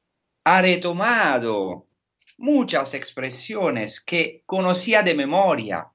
[0.45, 1.87] ha retomado
[2.39, 5.89] muchas expresiones que conocía de memoria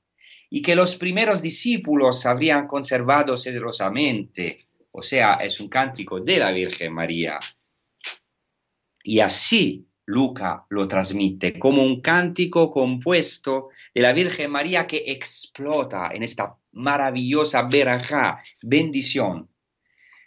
[0.55, 4.67] y que los primeros discípulos habrían conservado celosamente.
[4.91, 7.39] O sea, es un cántico de la Virgen María.
[9.03, 16.11] Y así Luca lo transmite como un cántico compuesto de la Virgen María que explota
[16.13, 19.49] en esta maravillosa verajá, bendición.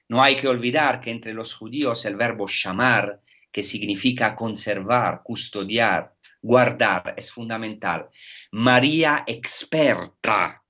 [0.08, 3.20] No hay que olvidar que entre los judíos el verbo llamar,
[3.52, 6.16] que significa conservar, custodiar,
[6.46, 8.08] guardar, es fundamental.
[8.58, 10.64] María experta,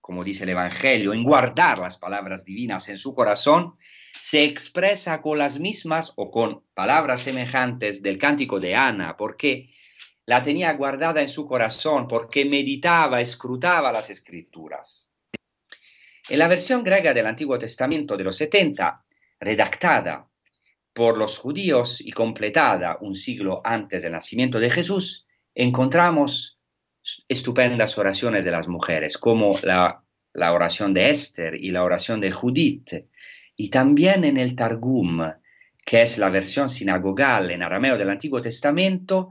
[0.00, 3.76] como dice el Evangelio, en guardar las palabras divinas en su corazón,
[4.20, 9.70] se expresa con las mismas o con palabras semejantes del cántico de Ana, porque
[10.26, 15.08] la tenía guardada en su corazón, porque meditaba, escrutaba las escrituras.
[16.28, 19.04] En la versión griega del Antiguo Testamento de los 70,
[19.38, 20.28] redactada
[20.92, 26.57] por los judíos y completada un siglo antes del nacimiento de Jesús, encontramos
[27.28, 30.02] estupendas oraciones de las mujeres, como la,
[30.32, 32.92] la oración de Esther y la oración de Judith,
[33.56, 35.20] y también en el Targum,
[35.84, 39.30] que es la versión sinagogal en arameo del Antiguo Testamento,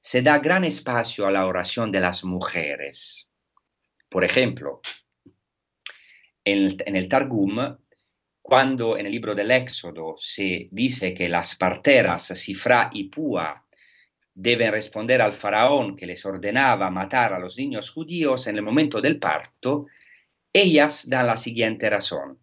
[0.00, 3.28] se da gran espacio a la oración de las mujeres.
[4.08, 4.80] Por ejemplo,
[6.44, 7.76] en el, Targum,
[8.40, 13.66] cuando en el libro del Éxodo se dice que las parteras Sifra y Púa
[14.40, 19.00] deben responder al faraón que les ordenaba matar a los niños judíos en el momento
[19.00, 19.86] del parto,
[20.52, 22.38] ellas dan la siguiente razón.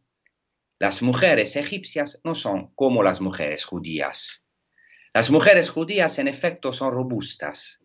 [0.78, 4.44] Las mujeres egipcias no son como las mujeres judías.
[5.14, 7.80] Las mujeres judías en efecto son robustas.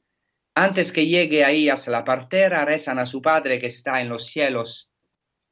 [0.56, 4.26] Antes que llegue a ellas la partera, rezan a su Padre que está en los
[4.26, 4.90] cielos.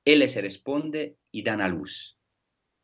[0.04, 2.18] Él les responde y dan a luz.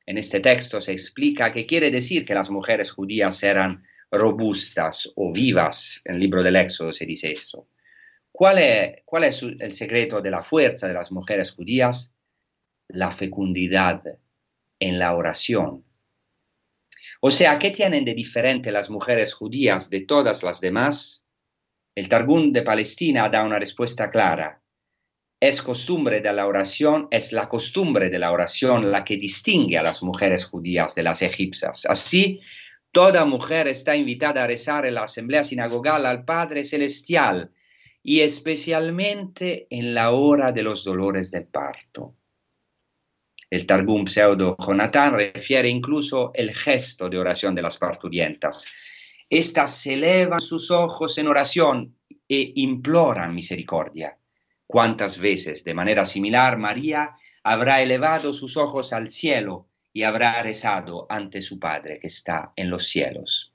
[0.07, 5.33] En este texto se explica que quiere decir que las mujeres judías eran robustas o
[5.33, 6.01] vivas.
[6.05, 7.69] En el libro del Éxodo se dice eso.
[8.31, 12.15] ¿Cuál es, cuál es el secreto de la fuerza de las mujeres judías?
[12.89, 14.03] La fecundidad
[14.79, 15.85] en la oración.
[17.21, 21.25] O sea, ¿qué tienen de diferente las mujeres judías de todas las demás?
[21.95, 24.61] El Targum de Palestina da una respuesta clara.
[25.41, 29.83] Es costumbre de la oración, es la costumbre de la oración la que distingue a
[29.83, 31.87] las mujeres judías de las egipcias.
[31.87, 32.41] Así,
[32.95, 37.51] toda mujer está invitada a rezar en la asamblea sinagogal al Padre Celestial
[38.05, 42.15] y especialmente en la hora de los dolores del parto.
[43.51, 48.65] El Targum pseudo Jonathan refiere incluso el gesto de oración de las parturientas.
[49.29, 51.97] Estas elevan sus ojos en oración
[52.29, 54.17] e imploran misericordia.
[54.69, 61.07] ¿Cuántas veces, de manera similar, María habrá elevado sus ojos al cielo y habrá rezado
[61.09, 63.55] ante su Padre que está en los cielos?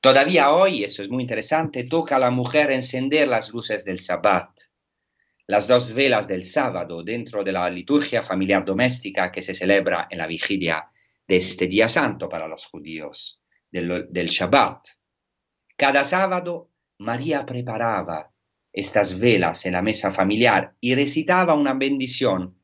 [0.00, 4.50] Todavía hoy, eso es muy interesante, toca a la mujer encender las luces del Sabbat,
[5.48, 10.18] las dos velas del sábado dentro de la liturgia familiar doméstica que se celebra en
[10.18, 10.90] la vigilia
[11.26, 14.86] de este día santo para los judíos, del, del Shabbat.
[15.76, 18.32] Cada sábado María preparaba
[18.72, 22.55] estas velas en la mesa familiar y recitaba una bendición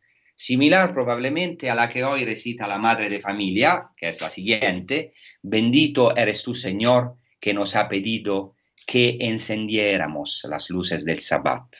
[0.43, 5.13] similar probablemente a la que hoy recita la madre de familia, que es la siguiente,
[5.41, 11.77] bendito eres tú Señor que nos ha pedido que encendiéramos las luces del Sabbat.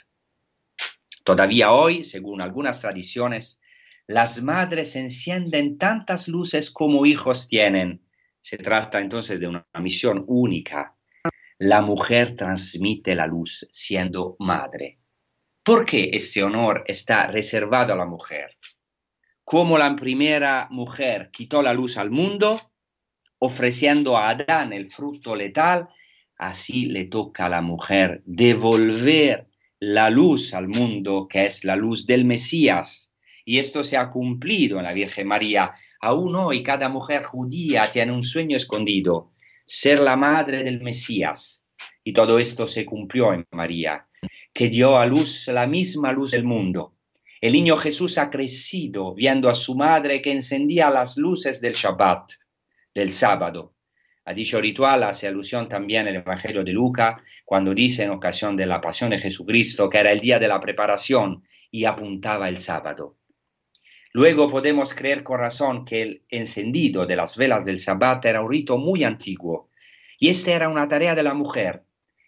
[1.25, 3.61] Todavía hoy, según algunas tradiciones,
[4.07, 8.07] las madres encienden tantas luces como hijos tienen.
[8.41, 10.95] Se trata entonces de una misión única.
[11.59, 15.02] La mujer transmite la luz siendo madre.
[15.65, 18.59] ¿Por qué este honor está reservado a la mujer?
[19.45, 22.73] Como la primera mujer quitó la luz al mundo,
[23.39, 25.89] ofreciendo a Adán el fruto letal,
[26.37, 29.47] así le toca a la mujer devolver
[29.79, 33.15] la luz al mundo, que es la luz del Mesías.
[33.45, 35.75] Y esto se ha cumplido en la Virgen María.
[36.01, 39.31] Aún hoy cada mujer judía tiene un sueño escondido,
[39.65, 41.65] ser la madre del Mesías.
[42.03, 44.09] Y todo esto se cumplió en María,
[44.53, 46.95] que dio a luz la misma luz del mundo.
[47.41, 52.33] El niño Jesús ha crecido viendo a su madre que encendía las luces del Shabbat,
[52.95, 53.75] del sábado,
[54.25, 58.67] a dicho ritual hace alusión también el Evangelio de Lucas cuando dice en ocasión de
[58.67, 61.43] la pasión de Jesucristo que era el día de la preparación
[61.73, 63.17] y apuntaba el sábado.
[64.13, 68.51] Luego podemos creer con razón que el encendido de las velas del sabbat era un
[68.51, 69.71] rito muy antiguo
[70.19, 71.83] y esta era una tarea de la mujer,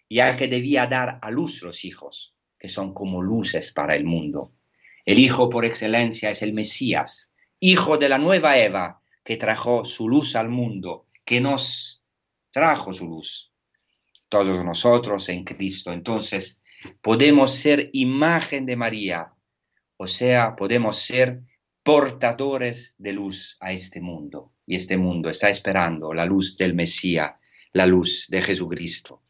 [0.09, 4.51] ya que debía dar a luz los hijos, que son como luces para el mundo.
[5.05, 10.07] El hijo por excelencia es el Mesías, hijo de la nueva Eva, que trajo su
[10.07, 12.03] luz al mundo, que nos
[12.51, 13.51] trajo su luz.
[14.29, 15.91] Todos nosotros en Cristo.
[15.91, 16.61] Entonces,
[17.01, 19.33] podemos ser imagen de María,
[19.97, 21.41] o sea, podemos ser
[21.83, 24.53] portadores de luz a este mundo.
[24.65, 27.33] Y este mundo está esperando la luz del Mesías,
[27.73, 29.21] la luz de Jesucristo.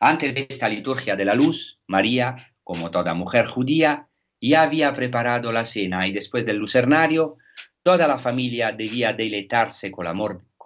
[0.00, 4.08] Antes de esta liturgia de la luz, María, como toda mujer judía,
[4.40, 7.36] ya había preparado la cena y después del lucernario,
[7.82, 10.06] toda la familia debía deleitarse con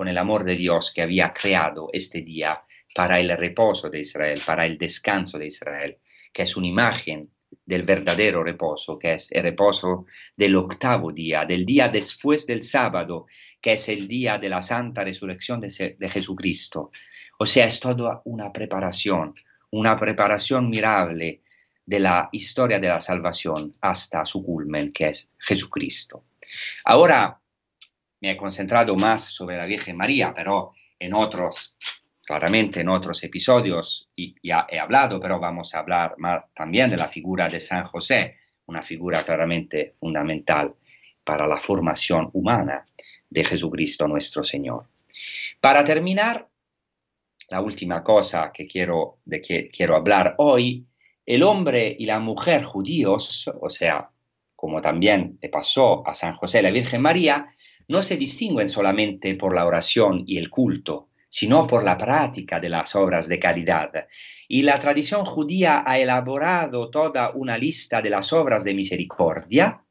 [0.08, 2.62] el amor, de Dios que había creado este día
[2.94, 5.98] para el reposo de Israel, para el descanso de Israel,
[6.32, 7.30] que es una imagen
[7.64, 10.06] del verdadero reposo, que es el reposo
[10.36, 13.26] del octavo día, del día después del sábado,
[13.60, 16.90] que es el día de la santa resurrección de Jesucristo.
[17.42, 19.34] O sea, es toda una preparación,
[19.70, 21.40] una preparación mirable
[21.86, 26.24] de la historia de la salvación hasta su culmen, que es Jesucristo.
[26.84, 27.40] Ahora
[28.20, 31.78] me he concentrado más sobre la Virgen María, pero en otros,
[32.22, 34.10] claramente en otros episodios
[34.42, 38.36] ya he hablado, pero vamos a hablar más también de la figura de San José,
[38.66, 40.74] una figura claramente fundamental
[41.24, 42.84] para la formación humana
[43.30, 44.84] de Jesucristo nuestro Señor.
[45.58, 46.49] Para terminar,
[47.50, 50.86] la última cosa que quiero, de que quiero hablar hoy,
[51.26, 54.08] el hombre y la mujer judíos, o sea,
[54.54, 57.46] como también le pasó a San José y la Virgen María,
[57.88, 62.68] no se distinguen solamente por la oración y el culto, sino por la práctica de
[62.68, 63.90] las obras de caridad.
[64.48, 69.82] Y la tradición judía ha elaborado toda una lista de las obras de misericordia,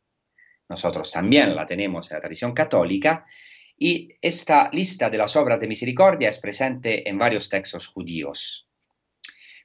[0.69, 3.25] nosotros también la tenemos en la tradición católica,
[3.79, 8.67] y esta lista de las obras de misericordia es presente en varios textos judíos.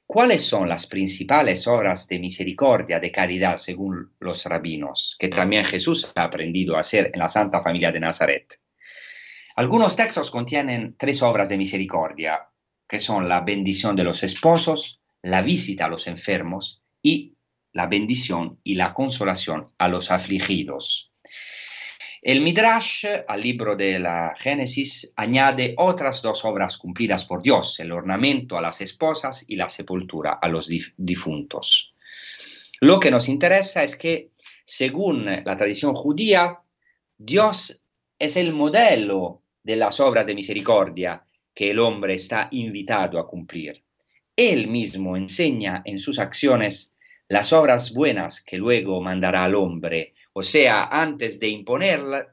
[0.07, 6.11] ¿Cuáles son las principales obras de misericordia, de caridad, según los rabinos, que también Jesús
[6.15, 8.59] ha aprendido a hacer en la Santa Familia de Nazaret?
[9.57, 12.49] Algunos textos contienen tres obras de misericordia,
[12.87, 17.35] que son la bendición de los esposos, la visita a los enfermos y
[17.73, 21.14] la bendición y la consolación a los afligidos.
[22.25, 27.91] El Midrash, al libro de la Génesis, añade otras dos obras cumplidas por Dios, el
[27.91, 30.67] ornamento a las esposas y la sepultura a los
[30.97, 31.93] difuntos.
[32.81, 34.31] Lo que nos interesa es que,
[34.63, 36.61] según la tradición judía,
[37.15, 37.79] Dios
[38.17, 41.23] es el modelo de las obras de misericordia
[41.53, 43.83] que el hombre está invitado a cumplir.
[44.35, 46.91] Él mismo enseña en sus acciones
[47.27, 51.47] las obras buenas que luego mandará al hombre o sea, antes de,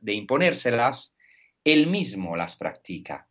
[0.00, 1.14] de imponérselas,
[1.62, 3.28] él mismo las practica.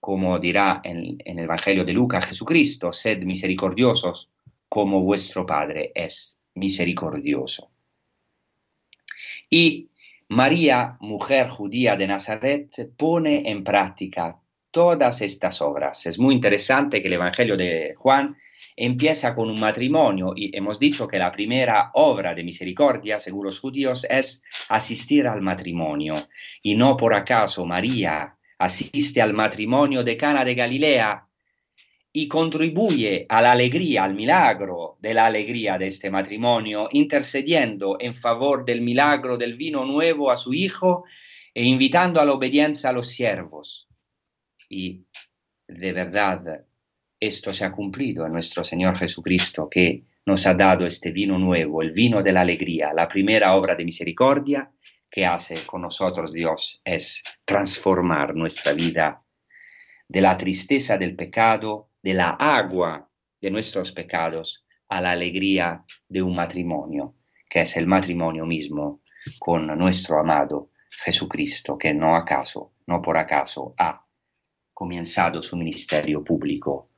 [0.00, 4.30] Como dirá en, en el Evangelio de Lucas Jesucristo, sed misericordiosos
[4.66, 7.70] como vuestro Padre es misericordioso.
[9.50, 9.90] Y
[10.28, 16.06] María, mujer judía de Nazaret, pone en práctica todas estas obras.
[16.06, 18.38] Es muy interesante que el Evangelio de Juan
[18.74, 23.60] empieza con un matrimonio y hemos dicho que la primera obra de misericordia, según los
[23.60, 26.28] judíos, es asistir al matrimonio.
[26.62, 31.26] Y no por acaso María asiste al matrimonio de Cana de Galilea
[32.12, 38.14] y contribuye a la alegría, al milagro de la alegría de este matrimonio, intercediendo en
[38.14, 41.04] favor del milagro del vino nuevo a su hijo
[41.52, 43.86] e invitando a la obediencia a los siervos.
[44.70, 45.04] Y
[45.68, 46.65] de verdad,
[47.18, 51.82] esto se ha cumplido en nuestro Señor Jesucristo, que nos ha dado este vino nuevo,
[51.82, 54.70] el vino de la alegría, la primera obra de misericordia
[55.10, 59.22] que hace con nosotros Dios es transformar nuestra vida
[60.08, 63.08] de la tristeza del pecado, de la agua
[63.40, 67.16] de nuestros pecados, a la alegría de un matrimonio,
[67.48, 69.02] que es el matrimonio mismo
[69.38, 74.06] con nuestro amado Jesucristo, que no acaso, no por acaso, ha
[74.72, 76.90] comenzado su ministerio público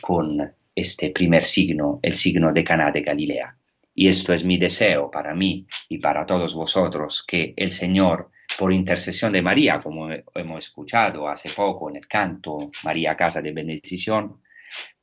[0.00, 3.56] con este primer signo, el signo de Caná de Galilea.
[3.94, 8.72] Y esto es mi deseo para mí y para todos vosotros, que el Señor, por
[8.72, 14.40] intercesión de María, como hemos escuchado hace poco en el canto María Casa de Bendición,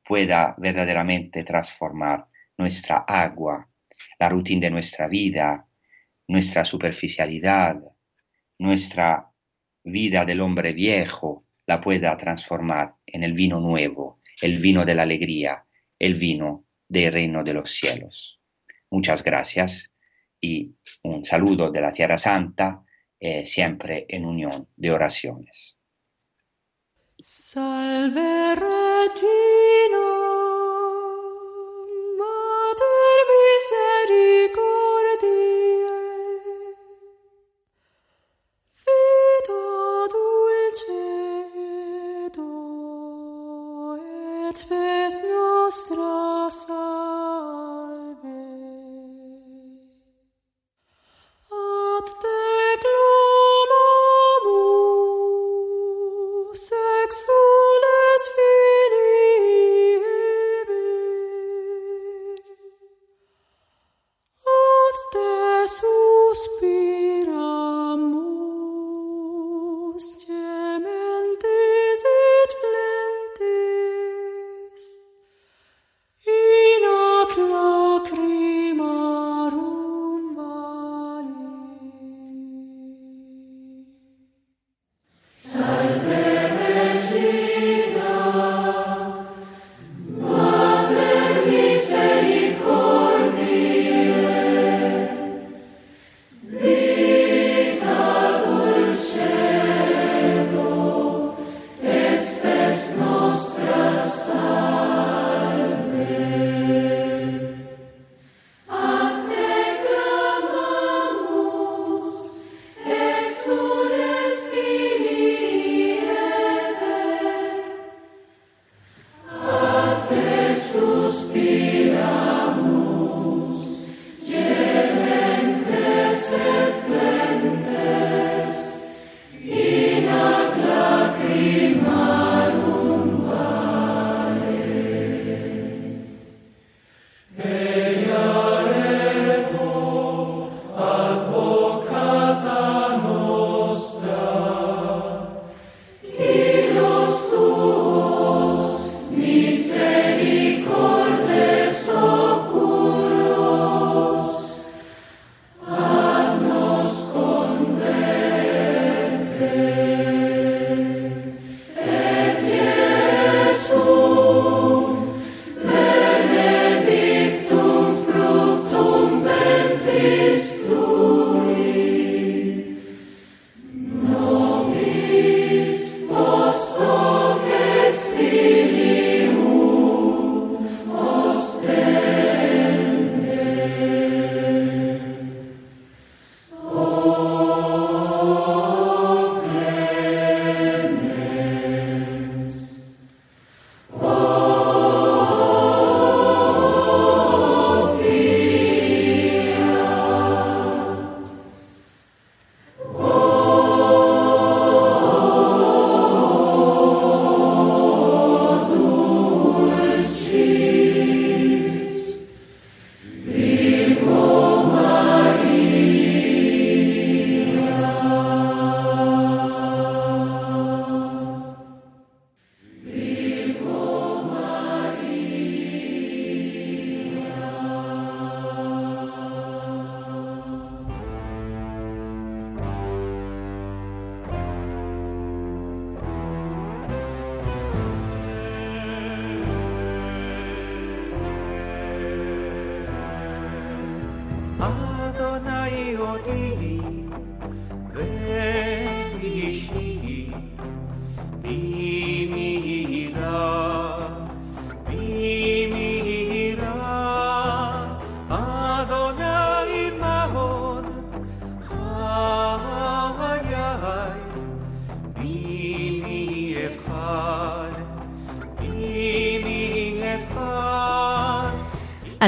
[0.03, 2.25] pueda verdaderamente transformar
[2.57, 3.67] nuestra agua,
[4.19, 5.65] la rutina de nuestra vida,
[6.27, 7.77] nuestra superficialidad,
[8.59, 9.27] nuestra
[9.83, 15.03] vida del hombre viejo, la pueda transformar en el vino nuevo el vino de la
[15.03, 15.63] alegría,
[15.99, 18.39] el vino del reino de los cielos.
[18.89, 19.91] Muchas gracias
[20.39, 22.83] y un saludo de la Tierra Santa,
[23.19, 25.77] eh, siempre en unión de oraciones.
[27.19, 28.55] Salve
[44.61, 46.30] vespes nostra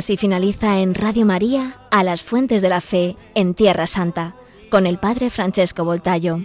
[0.02, 4.36] Así finaliza en Radio María a las fuentes de la fe en Tierra Santa
[4.70, 6.40] con el Padre Francesco Voltayo.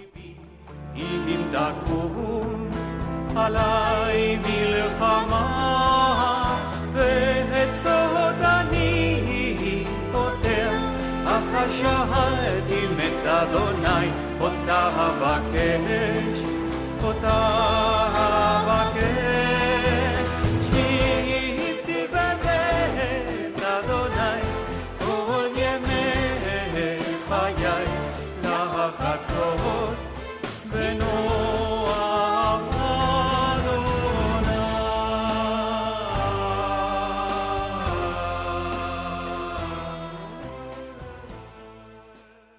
[17.04, 17.97] אותה